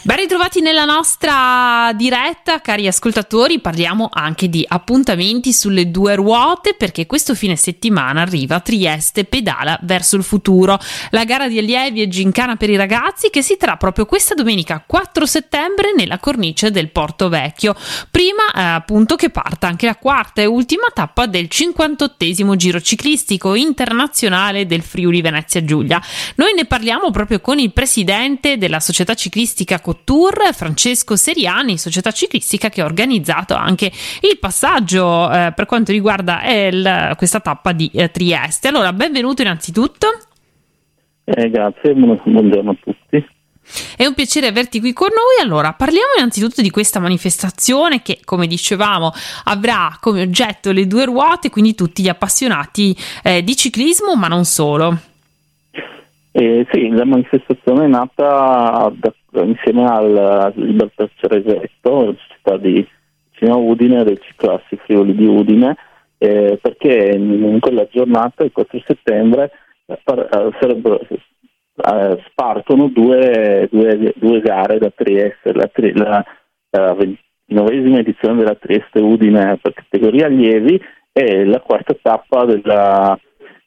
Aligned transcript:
Ben 0.00 0.16
ritrovati 0.16 0.60
nella 0.60 0.86
nostra 0.86 1.92
diretta, 1.94 2.60
cari 2.60 2.86
ascoltatori. 2.86 3.60
Parliamo 3.60 4.08
anche 4.10 4.48
di 4.48 4.64
appuntamenti 4.66 5.52
sulle 5.52 5.90
due 5.90 6.14
ruote 6.14 6.74
perché 6.74 7.06
questo 7.06 7.34
fine 7.34 7.56
settimana 7.56 8.22
arriva 8.22 8.60
Trieste 8.60 9.24
pedala 9.24 9.78
verso 9.82 10.16
il 10.16 10.24
futuro. 10.24 10.78
La 11.10 11.24
gara 11.24 11.46
di 11.46 11.58
allievi 11.58 12.00
e 12.00 12.08
gincana 12.08 12.56
per 12.56 12.70
i 12.70 12.76
ragazzi 12.76 13.28
che 13.28 13.42
si 13.42 13.56
terrà 13.58 13.76
proprio 13.76 14.06
questa 14.06 14.34
domenica 14.34 14.82
4 14.84 15.26
settembre 15.26 15.92
nella 15.94 16.18
cornice 16.18 16.70
del 16.70 16.90
Porto 16.90 17.28
Vecchio. 17.28 17.76
Prima 18.10 18.50
eh, 18.54 18.60
appunto 18.60 19.14
che 19.14 19.28
parta 19.28 19.66
anche 19.66 19.86
la 19.86 19.96
quarta 19.96 20.40
e 20.40 20.46
ultima 20.46 20.86
tappa 20.92 21.26
del 21.26 21.48
58 21.48 22.56
Giro 22.56 22.80
ciclistico 22.80 23.54
internazionale 23.54 24.66
del 24.66 24.82
Friuli 24.82 25.20
Venezia 25.20 25.62
Giulia. 25.64 26.00
Noi 26.36 26.54
ne 26.54 26.64
parliamo 26.64 27.10
proprio 27.10 27.40
con 27.40 27.58
il 27.58 27.72
presidente 27.72 28.56
della 28.56 28.80
società 28.80 29.14
ciclistica 29.14 29.80
Couture, 29.82 30.54
Francesco 30.54 31.16
Seriani, 31.16 31.76
società 31.76 32.10
ciclistica 32.10 32.70
che 32.70 32.80
ha 32.80 32.86
organizzato 32.86 33.54
anche 33.54 33.92
il 34.20 34.38
passaggio 34.38 35.30
eh, 35.30 35.52
per 35.54 35.66
quanto 35.66 35.92
riguarda 35.92 36.42
il, 36.50 37.12
questa 37.18 37.40
tappa 37.40 37.72
di 37.72 37.90
eh, 37.92 38.10
Trieste. 38.10 38.68
Allora, 38.68 38.94
benvenuto 38.94 39.42
innanzitutto. 39.42 40.08
Eh, 41.24 41.50
grazie, 41.50 41.92
buongiorno 41.92 42.70
a 42.70 42.76
tutti. 42.82 43.26
È 43.96 44.04
un 44.04 44.14
piacere 44.14 44.48
averti 44.48 44.80
qui 44.80 44.92
con 44.92 45.08
noi. 45.08 45.44
Allora, 45.44 45.72
parliamo 45.72 46.12
innanzitutto 46.16 46.62
di 46.62 46.70
questa 46.70 46.98
manifestazione 46.98 48.02
che, 48.02 48.20
come 48.24 48.46
dicevamo, 48.46 49.12
avrà 49.44 49.96
come 50.00 50.22
oggetto 50.22 50.72
le 50.72 50.86
due 50.86 51.04
ruote, 51.04 51.50
quindi 51.50 51.74
tutti 51.74 52.02
gli 52.02 52.08
appassionati 52.08 52.96
eh, 53.22 53.44
di 53.44 53.56
ciclismo, 53.56 54.16
ma 54.16 54.28
non 54.28 54.44
solo. 54.44 55.10
Eh, 56.34 56.66
sì, 56.70 56.88
la 56.88 57.04
manifestazione 57.04 57.84
è 57.84 57.88
nata 57.88 58.90
da, 58.94 59.12
insieme 59.44 59.84
al 59.84 60.52
Libertà 60.56 61.08
Ceresetto, 61.16 62.06
la 62.06 62.14
società 62.16 62.56
di 62.56 62.86
vicino 63.30 63.58
Udine, 63.58 64.04
del 64.04 64.20
Ciclassi 64.20 64.76
Friuli 64.84 65.14
di 65.14 65.26
Udine, 65.26 65.76
eh, 66.18 66.58
perché 66.60 67.12
in, 67.14 67.58
quella 67.60 67.86
giornata, 67.90 68.44
il 68.44 68.52
4 68.52 68.82
settembre, 68.86 69.50
eh, 69.86 70.00
sarebbero, 70.04 71.00
eh, 71.00 72.22
spartono 72.30 72.88
due, 72.88 73.68
due, 73.70 74.12
due, 74.16 74.40
gare 74.40 74.78
da 74.78 74.90
Trieste, 74.90 75.52
la, 75.52 75.70
la, 75.94 76.24
la 76.70 76.94
ventinovesima 76.94 77.98
edizione 77.98 78.38
della 78.38 78.54
Trieste 78.54 79.00
Udine 79.00 79.58
per 79.60 79.74
categoria 79.74 80.26
allievi 80.26 80.80
e 81.12 81.44
la 81.44 81.60
quarta 81.60 81.94
tappa 82.00 82.46
della 82.46 83.18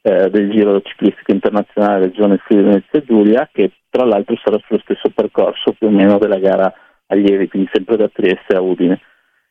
eh, 0.06 0.30
del 0.30 0.50
Giro 0.50 0.80
Ciclistico 0.82 1.32
Internazionale 1.32 2.06
Regione 2.06 2.38
Friuli 2.38 2.62
Venezia 2.62 3.02
Giulia, 3.02 3.48
che 3.52 3.72
tra 3.90 4.04
l'altro 4.04 4.36
sarà 4.36 4.56
sullo 4.64 4.80
stesso 4.84 5.10
percorso 5.12 5.72
più 5.72 5.88
o 5.88 5.90
meno 5.90 6.18
della 6.18 6.38
gara 6.38 6.72
allievi, 7.08 7.48
quindi 7.48 7.68
sempre 7.72 7.96
da 7.96 8.08
Trieste 8.08 8.54
a 8.54 8.60
Udine. 8.60 9.00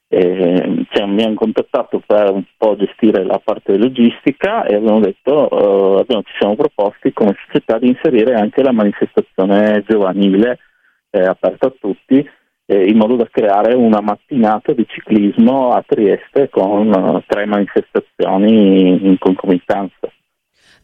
Eh, 0.08 0.86
cioè, 0.92 1.06
mi 1.08 1.24
hanno 1.24 1.34
contattato 1.34 2.02
per 2.06 2.32
un 2.32 2.44
po' 2.58 2.78
gestire 2.78 3.26
la 3.26 3.42
parte 3.44 3.76
logistica 3.76 4.64
e 4.64 4.76
abbiamo 4.76 5.02
detto, 5.02 5.50
eh, 5.50 6.00
abbiamo, 6.00 6.22
ci 6.24 6.34
siamo 6.40 6.56
proposti 6.56 7.12
come 7.12 7.36
società 7.46 7.78
di 7.78 7.90
inserire 7.90 8.36
anche 8.36 8.64
la 8.64 8.72
manifestazione 8.72 9.84
giovanile 9.86 10.60
eh, 11.10 11.26
aperta 11.26 11.68
a 11.68 11.74
tutti 11.78 12.26
eh, 12.68 12.88
in 12.88 12.98
modo 12.98 13.16
da 13.16 13.28
creare 13.30 13.74
una 13.76 14.00
mattinata 14.00 14.72
di 14.74 14.86
ciclismo 14.88 15.72
a 15.72 15.84
Trieste 15.86 16.50
con 16.50 16.88
uh, 16.88 17.22
tre 17.28 17.46
manifestazioni 17.46 19.06
in 19.06 19.18
concomitanza. 19.20 20.10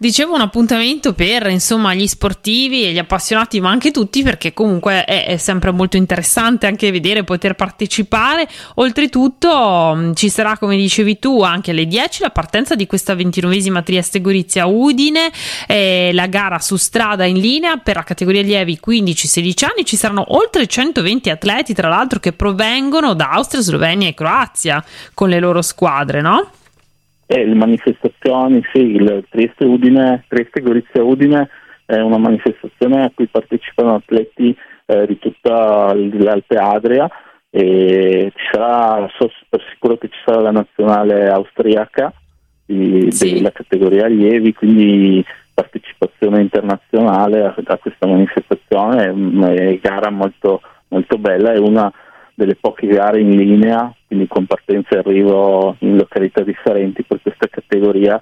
Dicevo 0.02 0.34
un 0.34 0.42
appuntamento 0.42 1.14
per 1.14 1.46
insomma 1.52 1.94
gli 1.94 2.08
sportivi 2.08 2.86
e 2.86 2.92
gli 2.92 2.98
appassionati, 2.98 3.62
ma 3.62 3.70
anche 3.70 3.92
tutti, 3.92 4.24
perché 4.24 4.52
comunque 4.52 5.06
è, 5.06 5.28
è 5.28 5.38
sempre 5.38 5.70
molto 5.70 5.96
interessante 5.96 6.66
anche 6.66 6.90
vedere, 6.90 7.24
poter 7.24 7.54
partecipare. 7.54 8.50
Oltretutto 8.78 9.94
mm, 9.96 10.14
ci 10.14 10.30
sarà, 10.30 10.58
come 10.58 10.76
dicevi 10.76 11.20
tu, 11.20 11.44
anche 11.44 11.70
alle 11.70 11.86
10 11.86 12.24
la 12.24 12.32
partenza 12.32 12.74
di 12.74 12.88
questa 12.88 13.14
ventinovesima 13.14 13.84
Trieste 13.84 14.22
Gorizia 14.22 14.66
Udine, 14.66 15.32
eh, 15.68 16.10
la 16.14 16.26
gara 16.26 16.58
su 16.58 16.78
strada 16.78 17.26
in 17.26 17.38
linea 17.38 17.78
per 17.78 17.98
la 17.98 18.04
categoria 18.04 18.42
allievi 18.42 18.80
15-16 18.84 19.66
anni. 19.66 19.86
Ci 19.86 19.98
saranno 19.98 20.34
oltre 20.36 20.66
120 20.66 21.30
atleti, 21.30 21.76
tra 21.76 21.90
l'altro, 21.90 22.20
che 22.20 22.34
provengono 22.34 23.14
da 23.14 23.30
Austria, 23.34 23.62
Slovenia 23.62 24.08
e 24.08 24.16
Croazia 24.16 24.84
con 25.14 25.30
le 25.30 25.40
loro 25.40 25.62
squadre, 25.62 26.22
no? 26.22 26.50
E 27.34 27.46
le 27.46 27.56
manifestazioni, 27.56 28.62
sì, 28.74 28.80
il 28.80 29.24
Trieste, 29.30 29.64
Udine, 29.64 30.26
Trieste 30.28 30.60
Gorizia 30.60 31.02
Udine 31.02 31.48
è 31.86 31.98
una 31.98 32.18
manifestazione 32.18 33.06
a 33.06 33.12
cui 33.16 33.28
partecipano 33.28 33.96
atleti 33.96 34.54
eh, 34.86 35.08
di 35.08 35.18
tutta 35.18 35.94
l'Alpe 35.94 36.58
Adria 36.58 37.10
e 37.50 38.34
ci 38.36 38.46
sarà, 38.52 39.10
so 39.18 39.32
per 39.48 39.64
sicuro 39.72 39.96
che 39.96 40.10
ci 40.10 40.18
sarà 40.26 40.42
la 40.42 40.52
nazionale 40.52 41.30
austriaca 41.30 42.12
di, 42.66 43.10
sì. 43.12 43.36
della 43.36 43.54
categoria 43.54 44.08
allievi, 44.08 44.54
quindi 44.54 45.24
partecipazione 45.54 46.42
internazionale 46.42 47.46
a, 47.46 47.56
a 47.56 47.78
questa 47.78 48.08
manifestazione, 48.08 49.06
è 49.06 49.10
una 49.10 49.54
gara 49.80 50.10
molto, 50.10 50.60
molto 50.90 51.18
bella, 51.18 51.54
è 51.54 51.60
una 51.60 51.90
delle 52.42 52.56
poche 52.56 52.88
gare 52.88 53.22
in 53.22 53.30
linea, 53.30 53.94
quindi 54.08 54.28
con 54.28 54.48
partenza 54.48 54.96
e 54.96 54.98
arrivo 54.98 55.76
in 55.80 55.96
località 55.96 56.42
differenti 56.42 57.04
per 57.04 57.22
questa 57.22 57.48
categoria 57.48 58.20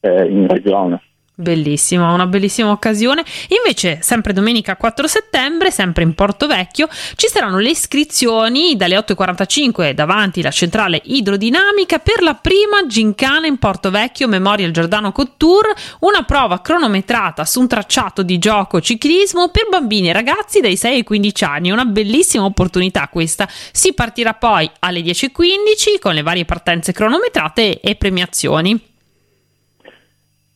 eh, 0.00 0.24
in 0.28 0.48
regione. 0.48 1.00
Bellissima, 1.40 2.12
una 2.12 2.26
bellissima 2.26 2.70
occasione. 2.70 3.24
Invece, 3.48 4.00
sempre 4.02 4.34
domenica 4.34 4.76
4 4.76 5.06
settembre, 5.06 5.70
sempre 5.70 6.02
in 6.02 6.14
Porto 6.14 6.46
Vecchio, 6.46 6.86
ci 7.16 7.28
saranno 7.28 7.58
le 7.58 7.70
iscrizioni 7.70 8.76
dalle 8.76 8.98
8.45 8.98 9.92
davanti 9.92 10.40
alla 10.40 10.50
centrale 10.50 11.00
idrodinamica 11.02 11.98
per 11.98 12.20
la 12.20 12.34
prima 12.34 12.86
gincana 12.86 13.46
in 13.46 13.56
Porto 13.56 13.90
Vecchio 13.90 14.28
Memorial 14.28 14.70
Giordano 14.70 15.12
Couture, 15.12 15.74
una 16.00 16.24
prova 16.24 16.60
cronometrata 16.60 17.46
su 17.46 17.60
un 17.60 17.68
tracciato 17.68 18.22
di 18.22 18.36
gioco 18.36 18.82
ciclismo 18.82 19.48
per 19.48 19.68
bambini 19.70 20.10
e 20.10 20.12
ragazzi 20.12 20.60
dai 20.60 20.76
6 20.76 20.94
ai 20.96 21.04
15 21.04 21.44
anni. 21.44 21.70
Una 21.70 21.86
bellissima 21.86 22.44
opportunità 22.44 23.08
questa. 23.08 23.48
Si 23.72 23.94
partirà 23.94 24.34
poi 24.34 24.70
alle 24.80 25.00
10.15 25.00 25.98
con 26.00 26.12
le 26.12 26.20
varie 26.20 26.44
partenze 26.44 26.92
cronometrate 26.92 27.80
e 27.80 27.94
premiazioni. 27.96 28.89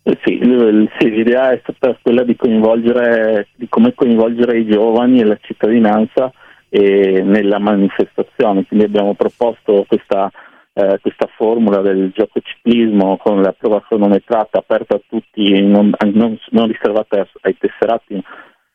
Eh 0.07 0.19
sì, 0.23 0.39
l'idea 0.39 1.53
è 1.53 1.61
stata 1.63 1.99
quella 2.03 2.25
di 2.25 2.37
coinvolgere, 2.37 3.49
di 3.55 3.67
come 3.71 3.95
coinvolgere 3.95 4.59
i 4.59 4.67
giovani 4.67 5.21
e 5.21 5.25
la 5.25 5.39
cittadinanza 5.41 6.31
eh, 6.69 7.23
nella 7.23 7.59
manifestazione, 7.59 8.67
quindi 8.67 8.85
abbiamo 8.85 9.15
proposto 9.15 9.87
questa, 9.89 10.31
eh, 10.75 10.99
questa, 11.01 11.27
formula 11.35 11.81
del 11.81 12.11
gioco 12.13 12.41
ciclismo 12.41 13.17
con 13.17 13.41
la 13.41 13.55
prova 13.57 13.81
cronometrata 13.81 14.59
aperta 14.59 14.97
a 14.97 15.01
tutti, 15.09 15.63
non, 15.63 15.91
non, 16.13 16.39
non 16.51 16.67
riservata 16.67 17.27
ai 17.41 17.57
tesserati 17.57 18.23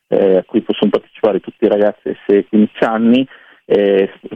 eh, 0.08 0.38
a 0.38 0.44
cui 0.44 0.62
possono 0.62 0.90
partecipare 0.90 1.42
tutti 1.42 1.64
i 1.64 1.70
ragazzi 1.70 2.08
ai 2.26 2.48
15 2.48 2.84
anni, 2.86 3.28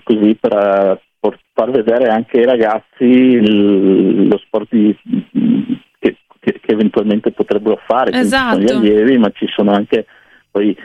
così 0.04 0.38
per, 0.40 1.02
per, 1.20 1.40
far 1.54 1.72
vedere 1.72 2.10
anche 2.10 2.38
ai 2.38 2.46
ragazzi 2.46 3.04
il, 3.04 4.28
lo 4.28 4.38
sport 4.38 4.68
di 4.70 4.96
che, 6.04 6.18
che 6.44 6.59
eventualmente 6.66 7.31
potrebbero 7.31 7.80
fare, 7.86 8.12
esatto. 8.12 8.59
gli 8.59 8.70
allievi, 8.70 9.18
ma 9.18 9.31
ci 9.31 9.48
sono 9.48 9.72
anche 9.72 10.06
poi 10.52 10.76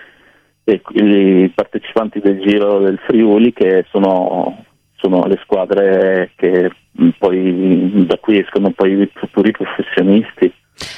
eh, 0.64 0.80
i 0.94 1.50
partecipanti 1.54 2.20
del 2.20 2.40
Giro 2.40 2.78
del 2.80 2.98
Friuli 3.06 3.52
che 3.52 3.84
sono, 3.90 4.64
sono 4.96 5.26
le 5.26 5.38
squadre 5.42 6.32
che 6.36 6.70
poi, 7.18 8.04
da 8.06 8.18
cui 8.18 8.38
escono 8.38 8.70
poi 8.70 9.00
i 9.00 9.10
futuri 9.12 9.50
professionisti. 9.50 10.52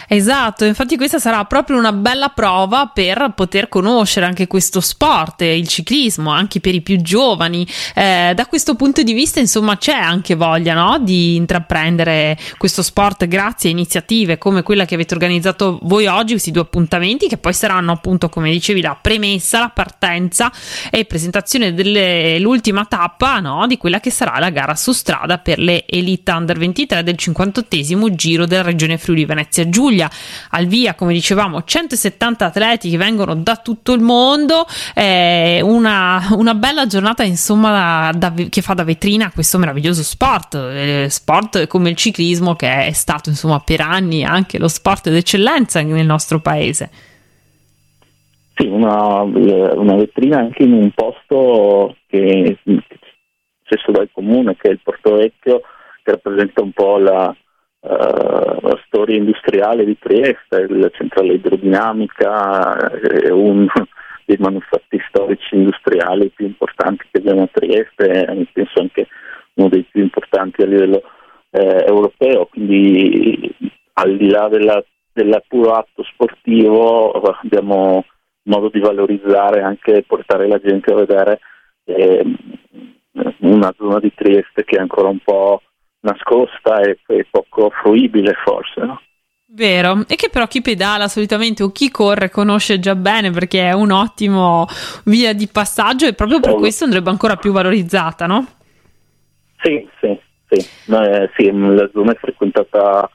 Esatto, 0.09 0.65
infatti 0.65 0.97
questa 0.97 1.19
sarà 1.19 1.45
proprio 1.45 1.79
una 1.79 1.93
bella 1.93 2.29
prova 2.29 2.87
per 2.87 3.33
poter 3.35 3.69
conoscere 3.69 4.27
anche 4.27 4.47
questo 4.47 4.81
sport, 4.81 5.43
il 5.43 5.69
ciclismo, 5.69 6.31
anche 6.31 6.61
per 6.61 6.75
i 6.75 6.81
più 6.81 7.01
giovani. 7.01 7.67
Eh, 7.95 8.33
da 8.35 8.47
questo 8.47 8.75
punto 8.75 9.03
di 9.03 9.13
vista, 9.13 9.41
insomma, 9.41 9.79
c'è 9.79 9.95
anche 9.95 10.35
voglia 10.35 10.75
no? 10.75 10.99
di 10.99 11.37
intraprendere 11.37 12.37
questo 12.59 12.83
sport 12.83 13.27
grazie 13.27 13.71
a 13.71 13.73
iniziative 13.73 14.39
come 14.39 14.63
quella 14.63 14.85
che 14.85 14.95
avete 14.95 15.15
organizzato 15.15 15.79
voi 15.83 16.07
oggi, 16.07 16.33
questi 16.33 16.51
due 16.51 16.63
appuntamenti 16.63 17.29
che 17.29 17.39
poi 17.39 17.53
saranno 17.53 17.93
appunto, 17.93 18.29
come 18.29 18.51
dicevi, 18.51 18.81
la 18.81 18.99
premessa, 19.01 19.61
la 19.61 19.71
partenza 19.71 20.53
e 20.91 21.05
presentazione 21.05 21.73
dell'ultima 21.73 22.85
tappa 22.85 23.41
no? 23.41 23.67
di 23.67 23.77
quella 23.77 24.01
che 24.01 24.11
sarà 24.11 24.39
la 24.39 24.51
gara 24.51 24.75
su 24.75 24.93
strada 24.93 25.39
per 25.39 25.59
le 25.59 25.87
Elite 25.87 26.31
Under 26.31 26.59
23 26.59 27.03
del 27.03 27.17
58 27.17 27.69
Giro 28.11 28.47
della 28.47 28.63
Regione 28.63 28.99
Friuli 28.99 29.25
Venezia 29.25 29.69
Giulia. 29.71 30.09
Al 30.51 30.67
via, 30.67 30.95
come 30.95 31.13
dicevamo, 31.13 31.63
170 31.63 32.45
atleti 32.45 32.91
che 32.91 32.97
vengono 32.97 33.35
da 33.35 33.57
tutto 33.57 33.93
il 33.93 34.01
mondo. 34.01 34.67
Eh, 34.95 35.61
una, 35.63 36.21
una, 36.33 36.55
bella 36.55 36.87
giornata, 36.87 37.23
insomma, 37.23 38.11
da, 38.13 38.31
da, 38.31 38.45
che 38.49 38.61
fa 38.61 38.75
da 38.75 38.85
vetrina 38.85 39.27
a 39.27 39.31
questo 39.33 39.59
meraviglioso 39.59 40.03
sport. 40.03 40.55
Eh, 40.55 41.07
sport 41.09 41.67
come 41.67 41.91
il 41.91 41.97
ciclismo, 41.97 42.55
che 42.55 42.87
è 42.87 42.93
stato, 42.93 43.29
insomma, 43.31 43.61
per 43.61 43.81
anni 43.81 44.25
anche 44.25 44.59
lo 44.59 44.69
sport 44.69 45.09
d'eccellenza 45.09 45.81
nel 45.81 46.07
nostro 46.07 46.41
paese. 46.41 46.91
sì, 48.55 48.67
una, 48.67 49.23
una, 49.23 49.95
vetrina 49.95 50.39
anche 50.39 50.65
in 50.65 50.73
un 50.73 50.91
posto 50.91 51.97
che 52.07 52.59
stesso 53.71 53.93
dal 53.93 54.11
comune, 54.13 54.57
che 54.57 54.69
è 54.69 54.73
il 54.73 54.81
Porto 54.83 55.15
Vecchio, 55.15 55.61
che 56.03 56.11
rappresenta 56.11 56.63
un 56.63 56.73
po' 56.73 56.99
la, 56.99 57.35
uh, 57.81 57.89
la 57.89 58.80
storia 59.01 59.17
industriale 59.17 59.85
di 59.85 59.97
Trieste, 59.99 60.67
la 60.69 60.91
centrale 60.91 61.35
idrodinamica, 61.35 62.91
è 63.01 63.31
uno 63.31 63.67
dei 64.27 64.37
manufatti 64.39 65.01
storici 65.09 65.57
industriali 65.57 66.29
più 66.29 66.47
importanti 66.47 67.07
che 67.11 67.19
abbiamo 67.19 67.45
a 67.45 67.49
Trieste, 67.51 68.47
penso 68.53 68.81
anche 68.81 69.09
uno 69.55 69.69
dei 69.69 69.87
più 69.91 70.03
importanti 70.03 70.63
a 70.63 70.67
livello 70.67 71.03
eh, 71.51 71.85
europeo, 71.87 72.47
quindi 72.47 73.57
al 73.95 74.17
di 74.17 74.29
là 74.29 74.49
della, 74.49 74.85
del 75.13 75.43
puro 75.49 75.73
atto 75.73 76.03
sportivo 76.03 77.11
abbiamo 77.13 78.05
modo 78.43 78.69
di 78.69 78.81
valorizzare 78.81 79.63
anche 79.63 80.05
portare 80.07 80.47
la 80.47 80.59
gente 80.59 80.93
a 80.93 80.97
vedere 80.97 81.41
eh, 81.85 82.25
una 83.39 83.73
zona 83.77 83.99
di 83.99 84.13
Trieste 84.15 84.65
che 84.65 84.77
è 84.77 84.81
ancora 84.81 85.09
un 85.09 85.19
po' 85.19 85.63
nascosta 86.01 86.81
e, 86.81 86.99
e 87.07 87.27
poco 87.31 87.71
fruibile 87.71 88.35
forse. 88.45 88.81
No? 88.81 89.01
Vero, 89.53 90.05
e 90.07 90.15
che 90.15 90.29
però 90.31 90.47
chi 90.47 90.63
pedala 90.63 91.09
solitamente 91.09 91.65
o 91.65 91.73
chi 91.73 91.91
corre 91.91 92.31
conosce 92.31 92.79
già 92.79 92.95
bene 92.95 93.31
perché 93.31 93.69
è 93.69 93.73
un 93.73 93.91
ottimo 93.91 94.67
via 95.07 95.33
di 95.33 95.49
passaggio 95.49 96.07
e 96.07 96.13
proprio 96.13 96.39
per 96.39 96.55
questo 96.55 96.85
andrebbe 96.85 97.11
ancora 97.11 97.35
più 97.35 97.51
valorizzata, 97.51 98.27
no? 98.27 98.47
Sì, 99.61 99.87
sì, 100.01 100.19
sì. 100.49 100.95
Eh, 100.95 101.31
sì 101.37 101.51
la 101.53 101.91
zona 101.93 102.13
è 102.13 102.17
frequentata 102.17 103.11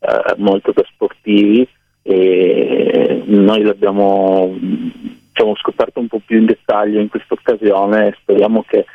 eh, 0.00 0.34
molto 0.38 0.72
da 0.72 0.82
sportivi 0.92 1.66
e 2.02 3.22
noi 3.26 3.62
l'abbiamo 3.62 4.56
diciamo, 4.58 5.54
scoperto 5.56 6.00
un 6.00 6.08
po' 6.08 6.20
più 6.24 6.38
in 6.38 6.46
dettaglio 6.46 7.00
in 7.00 7.08
questa 7.08 7.34
occasione 7.34 8.08
e 8.08 8.16
speriamo 8.20 8.64
che 8.66 8.86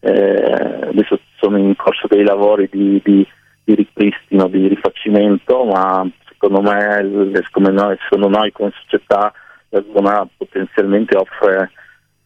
adesso 0.00 1.18
sono 1.36 1.58
in 1.58 1.74
corso 1.76 2.06
dei 2.08 2.24
lavori 2.24 2.68
di, 2.70 3.00
di, 3.04 3.26
di, 3.64 3.74
ripristino, 3.74 4.48
di 4.48 4.68
rifacimento, 4.68 5.64
ma 5.64 6.08
secondo 6.28 6.60
me, 6.60 7.32
come 7.50 7.70
noi, 7.70 7.96
secondo 8.02 8.28
noi 8.28 8.52
come 8.52 8.72
società 8.82 9.32
la 9.70 9.82
zona 9.92 10.26
potenzialmente 10.36 11.16
offre 11.16 11.70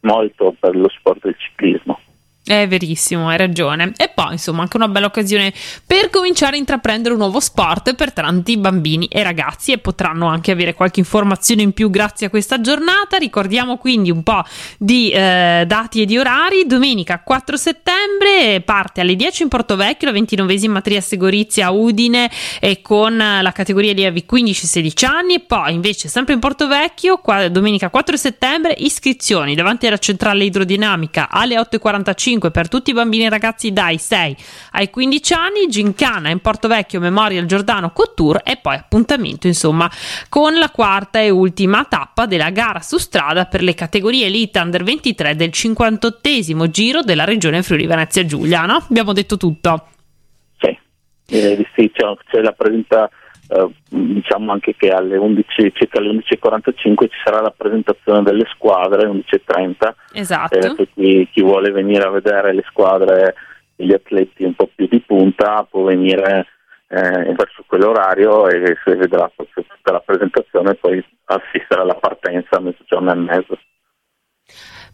molto 0.00 0.54
per 0.58 0.76
lo 0.76 0.88
sport 0.88 1.22
del 1.22 1.36
ciclismo. 1.36 1.98
È 2.44 2.66
verissimo, 2.66 3.28
hai 3.28 3.36
ragione. 3.36 3.92
E 3.96 4.10
poi, 4.12 4.32
insomma, 4.32 4.62
anche 4.62 4.76
una 4.76 4.88
bella 4.88 5.06
occasione 5.06 5.52
per 5.86 6.10
cominciare 6.10 6.56
a 6.56 6.58
intraprendere 6.58 7.14
un 7.14 7.20
nuovo 7.20 7.38
sport 7.38 7.94
per 7.94 8.12
tanti 8.12 8.56
bambini 8.56 9.06
e 9.06 9.22
ragazzi 9.22 9.70
e 9.70 9.78
potranno 9.78 10.26
anche 10.26 10.50
avere 10.50 10.74
qualche 10.74 10.98
informazione 10.98 11.62
in 11.62 11.70
più 11.70 11.88
grazie 11.88 12.26
a 12.26 12.30
questa 12.30 12.60
giornata. 12.60 13.16
Ricordiamo 13.16 13.76
quindi 13.76 14.10
un 14.10 14.24
po' 14.24 14.42
di 14.76 15.10
eh, 15.10 15.62
dati 15.68 16.02
e 16.02 16.04
di 16.04 16.18
orari. 16.18 16.66
Domenica 16.66 17.20
4 17.20 17.56
settembre 17.56 18.60
parte 18.64 19.02
alle 19.02 19.14
10 19.14 19.44
in 19.44 19.48
Porto 19.48 19.76
Vecchio, 19.76 20.10
la 20.10 20.18
29esima 20.18 20.82
Trieste 20.82 21.16
Gorizia 21.16 21.70
Udine 21.70 22.28
e 22.58 22.82
con 22.82 23.16
la 23.16 23.52
categoria 23.52 23.92
lievi 23.92 24.26
15-16 24.28 25.06
anni. 25.06 25.34
E 25.34 25.40
poi 25.40 25.74
invece 25.74 26.08
sempre 26.08 26.34
in 26.34 26.40
Porto 26.40 26.66
Vecchio, 26.66 27.18
qua, 27.18 27.46
domenica 27.48 27.88
4 27.88 28.16
settembre, 28.16 28.74
iscrizioni 28.78 29.54
davanti 29.54 29.86
alla 29.86 29.98
centrale 29.98 30.42
idrodinamica 30.42 31.28
alle 31.30 31.54
8.45 31.54 32.30
5 32.32 32.50
per 32.50 32.68
tutti 32.68 32.90
i 32.90 32.94
bambini 32.94 33.24
e 33.24 33.28
ragazzi 33.28 33.72
dai 33.72 33.98
6 33.98 34.36
ai 34.72 34.88
15 34.88 35.34
anni, 35.34 35.68
Gincana 35.68 36.30
in 36.30 36.40
Porto 36.40 36.68
Vecchio 36.68 37.00
Memorial 37.00 37.44
Giordano 37.44 37.90
Couture 37.90 38.42
e 38.44 38.56
poi 38.56 38.76
appuntamento 38.76 39.46
insomma 39.46 39.90
con 40.28 40.54
la 40.54 40.70
quarta 40.70 41.20
e 41.20 41.28
ultima 41.28 41.84
tappa 41.84 42.26
della 42.26 42.50
gara 42.50 42.80
su 42.80 42.96
strada 42.96 43.44
per 43.44 43.62
le 43.62 43.74
categorie 43.74 44.26
Elite 44.26 44.58
Under 44.58 44.82
23 44.82 45.36
del 45.36 45.52
58 45.52 46.20
Giro 46.70 47.02
della 47.02 47.24
regione 47.24 47.62
Friuli 47.62 47.86
Venezia 47.86 48.24
Giulia, 48.24 48.64
no? 48.64 48.76
Abbiamo 48.88 49.12
detto 49.12 49.36
tutto. 49.36 49.88
Sì, 50.58 50.78
eh, 51.28 51.66
sì 51.74 51.90
c'è, 51.92 52.06
c'è 52.30 52.40
la 52.40 52.52
presenza 52.52 53.10
Uh, 53.54 53.70
diciamo 53.88 54.50
anche 54.50 54.74
che 54.74 54.88
alle 54.88 55.18
11, 55.18 55.72
circa 55.74 55.98
alle 55.98 56.08
11.45 56.10 56.94
ci 57.02 57.20
sarà 57.22 57.42
la 57.42 57.52
presentazione 57.54 58.22
delle 58.22 58.46
squadre, 58.54 59.06
11.30. 59.06 59.94
Esatto. 60.14 60.56
Eh, 60.56 60.74
per 60.74 60.88
chi, 60.94 61.28
chi, 61.30 61.42
vuole 61.42 61.70
venire 61.70 62.04
a 62.04 62.10
vedere 62.10 62.54
le 62.54 62.64
squadre 62.66 63.34
e 63.76 63.84
gli 63.84 63.92
atleti 63.92 64.44
un 64.44 64.54
po' 64.54 64.70
più 64.74 64.86
di 64.88 65.00
punta 65.00 65.66
può 65.68 65.82
venire 65.82 66.46
eh, 66.88 67.34
verso 67.34 67.64
quell'orario 67.66 68.48
e 68.48 68.76
si 68.84 68.94
vedrà 68.94 69.30
tutta 69.34 69.92
la 69.92 70.00
presentazione 70.00 70.74
poi 70.74 71.04
assistere 71.24 71.82
alla 71.82 71.94
partenza 71.94 72.56
a 72.56 72.60
mezzogiorno 72.60 73.12
e 73.12 73.16
mezzo. 73.16 73.58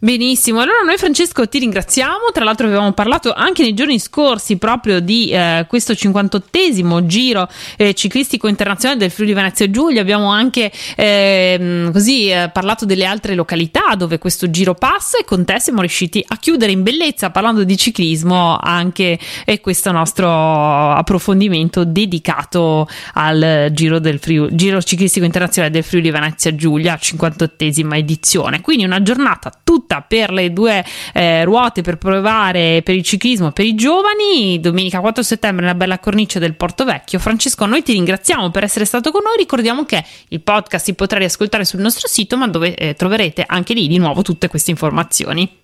Benissimo, 0.01 0.61
allora 0.61 0.81
noi 0.85 0.95
Francesco 0.95 1.45
ti 1.49 1.59
ringraziamo, 1.59 2.31
tra 2.31 2.45
l'altro 2.45 2.67
avevamo 2.67 2.93
parlato 2.93 3.33
anche 3.33 3.63
nei 3.63 3.73
giorni 3.73 3.99
scorsi 3.99 4.55
proprio 4.55 5.01
di 5.01 5.29
eh, 5.29 5.65
questo 5.67 5.91
58esimo 5.91 7.05
giro 7.05 7.49
eh, 7.75 7.93
ciclistico 7.93 8.47
internazionale 8.47 8.97
del 8.97 9.11
Friuli 9.11 9.33
Venezia 9.33 9.69
Giulia, 9.69 9.99
abbiamo 9.99 10.29
anche 10.29 10.71
eh, 10.95 11.89
così 11.91 12.31
parlato 12.53 12.85
delle 12.85 13.03
altre 13.03 13.35
località 13.35 13.95
dove 13.97 14.19
questo 14.19 14.49
giro 14.49 14.73
passa 14.73 15.17
e 15.17 15.25
con 15.25 15.43
te 15.43 15.59
siamo 15.59 15.81
riusciti 15.81 16.23
a 16.25 16.37
chiudere 16.37 16.71
in 16.71 16.81
bellezza 16.81 17.29
parlando 17.31 17.65
di 17.65 17.75
ciclismo 17.75 18.57
anche 18.57 19.19
eh, 19.43 19.59
questo 19.59 19.91
nostro 19.91 20.29
approfondimento 20.29 21.83
dedicato 21.83 22.87
al 23.15 23.67
giro, 23.73 23.99
del 23.99 24.19
Friuli, 24.19 24.55
giro 24.55 24.81
ciclistico 24.81 25.25
internazionale 25.25 25.73
del 25.73 25.83
Friuli 25.83 26.09
Venezia 26.09 26.55
Giulia, 26.55 26.97
58esima 26.97 27.97
edizione, 27.97 28.61
quindi 28.61 28.85
una 28.85 29.01
giornata 29.01 29.51
tutta 29.61 29.87
tutta 29.89 30.05
per 30.07 30.31
le 30.31 30.53
due 30.53 30.83
eh, 31.13 31.43
ruote 31.43 31.81
per 31.81 31.97
provare 31.97 32.81
per 32.83 32.93
il 32.93 33.01
ciclismo 33.01 33.51
per 33.51 33.65
i 33.65 33.73
giovani. 33.73 34.59
Domenica 34.59 34.99
4 34.99 35.23
settembre 35.23 35.65
nella 35.65 35.77
bella 35.77 35.97
cornice 35.97 36.37
del 36.37 36.53
Porto 36.53 36.85
Vecchio. 36.85 37.17
Francesco, 37.17 37.65
noi 37.65 37.81
ti 37.81 37.93
ringraziamo 37.93 38.51
per 38.51 38.63
essere 38.63 38.85
stato 38.85 39.11
con 39.11 39.23
noi. 39.23 39.35
Ricordiamo 39.37 39.85
che 39.85 40.03
il 40.29 40.41
podcast 40.41 40.85
si 40.85 40.93
potrà 40.93 41.17
riascoltare 41.17 41.65
sul 41.65 41.79
nostro 41.79 42.07
sito, 42.07 42.37
ma 42.37 42.47
dove 42.47 42.75
eh, 42.75 42.93
troverete 42.93 43.43
anche 43.45 43.73
lì 43.73 43.87
di 43.87 43.97
nuovo 43.97 44.21
tutte 44.21 44.47
queste 44.47 44.69
informazioni. 44.69 45.57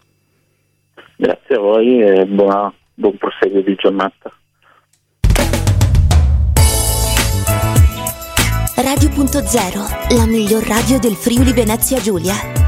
Grazie 1.17 1.55
a 1.55 1.59
voi 1.59 2.01
e 2.01 2.25
buona, 2.25 2.73
buon 2.95 3.17
proseguo 3.17 3.61
di 3.61 3.75
giornata. 3.75 4.31
Radio.0, 8.75 10.15
la 10.17 10.25
miglior 10.25 10.63
radio 10.67 10.99
del 10.99 11.13
Friuli 11.13 11.53
Venezia 11.53 11.97
Giulia. 11.99 12.64